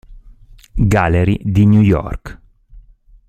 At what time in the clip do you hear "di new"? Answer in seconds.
1.43-1.81